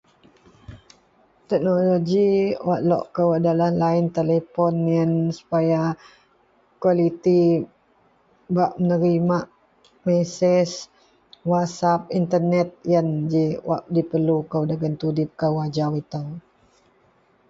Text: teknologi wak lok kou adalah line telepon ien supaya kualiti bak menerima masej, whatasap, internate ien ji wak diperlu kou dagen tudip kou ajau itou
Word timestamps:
teknologi 1.49 2.29
wak 2.67 2.81
lok 2.89 3.05
kou 3.15 3.29
adalah 3.39 3.69
line 3.81 4.07
telepon 4.17 4.73
ien 4.97 5.11
supaya 5.37 5.81
kualiti 6.81 7.39
bak 8.55 8.71
menerima 8.81 9.37
masej, 10.05 10.69
whatasap, 11.49 11.99
internate 12.19 12.73
ien 12.91 13.07
ji 13.31 13.45
wak 13.69 13.83
diperlu 13.95 14.37
kou 14.51 14.63
dagen 14.71 14.93
tudip 15.01 15.29
kou 15.41 15.53
ajau 15.65 15.91
itou 16.01 16.27